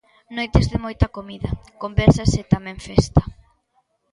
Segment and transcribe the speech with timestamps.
[0.37, 1.49] Noites de moita comida,
[1.83, 3.21] conversas e tamén festa.